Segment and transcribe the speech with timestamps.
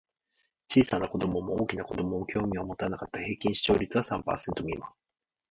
[0.67, 3.19] 小さな子供も大きな子供も興味を持たなかった。
[3.21, 4.91] 平均視聴率は三パーセント未満。